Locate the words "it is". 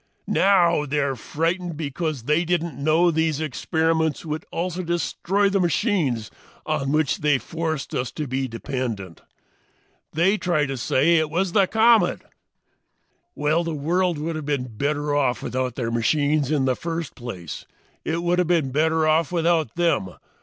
11.17-11.51